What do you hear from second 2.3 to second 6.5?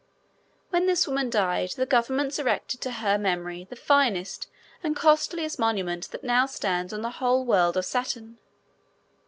erected to her memory the finest and costliest monument that now